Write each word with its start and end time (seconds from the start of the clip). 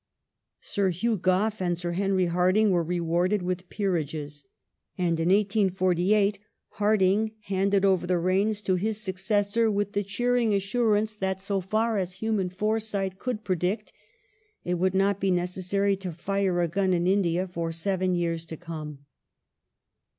Sir 0.61 0.89
Hugh 0.89 1.15
Gough 1.15 1.61
and 1.61 1.77
Sir 1.77 1.91
Henry 1.91 2.25
Hardinge 2.25 2.71
were 2.71 2.81
rewarded 2.81 3.43
with 3.43 3.69
peerages, 3.69 4.43
and 4.97 5.19
in 5.19 5.29
1848 5.29 6.39
Hardinge 6.79 7.33
handed 7.41 7.85
over 7.85 8.07
the 8.07 8.17
reins 8.17 8.63
to 8.63 8.77
his 8.77 8.99
sue 8.99 9.11
1856] 9.11 9.11
RULE 9.11 9.11
OF 9.11 9.17
LORD 9.21 9.21
DALHOUSIE 9.21 9.41
275 9.45 9.45
cessor 9.45 9.71
with 9.71 9.91
the 9.93 10.03
cheering 10.03 10.53
assurance 10.55 11.13
that, 11.13 11.39
so 11.39 11.61
far 11.61 11.97
as 11.99 12.13
human 12.13 12.49
foresight 12.49 13.19
could 13.19 13.43
predict, 13.43 13.93
it 14.63 14.79
would 14.79 14.95
not 14.95 15.19
be 15.19 15.29
necessary 15.29 15.95
to 15.95 16.11
fire 16.11 16.59
a 16.61 16.67
gun 16.67 16.93
in 16.95 17.05
India 17.05 17.47
for 17.47 17.71
seven 17.71 18.15
years 18.15 18.43
to 18.47 18.57
come. 18.57 19.05